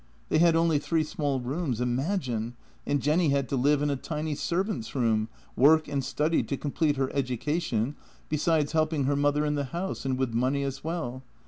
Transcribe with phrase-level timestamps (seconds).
[0.29, 2.53] They had only three small rooms, im agine,
[2.87, 6.97] and Jenny had to live in a tiny servant's room, work and study to complete
[6.97, 7.93] her education,
[8.27, 11.21] besides helping her mother in the house and with money as well.